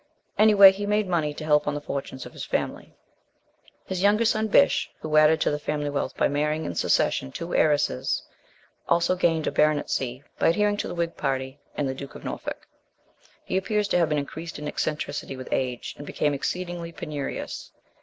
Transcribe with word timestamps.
Anyway, 0.39 0.71
he 0.71 0.87
made 0.87 1.07
money 1.07 1.31
to 1.31 1.45
help 1.45 1.67
on 1.67 1.75
the 1.75 1.79
fortunes 1.79 2.25
of 2.25 2.33
his 2.33 2.43
family. 2.43 2.95
His 3.85 4.01
younger 4.01 4.25
son, 4.25 4.47
Bysshe, 4.47 4.89
who 5.01 5.15
added 5.15 5.39
to 5.41 5.51
the 5.51 5.59
family 5.59 5.91
wealth 5.91 6.17
by 6.17 6.27
marrying 6.27 6.65
in 6.65 6.73
succession 6.73 7.31
two 7.31 7.53
heiresses, 7.53 8.23
also 8.89 9.15
gained 9.15 9.45
a 9.45 9.51
baronetcy 9.51 10.23
by 10.39 10.47
adhering 10.47 10.77
to 10.77 10.87
the 10.87 10.95
Whig 10.95 11.15
Party 11.17 11.59
and 11.77 11.87
the 11.87 11.93
Duke 11.93 12.15
of 12.15 12.25
Norfolk. 12.25 12.67
He 13.45 13.57
appears 13.57 13.87
to 13.89 13.97
have 13.99 14.11
increased 14.11 14.57
in 14.57 14.67
eccentricity 14.67 15.37
with 15.37 15.49
age 15.51 15.93
and 15.99 16.07
became 16.07 16.33
exceedingly 16.33 16.91
penurious. 16.91 17.71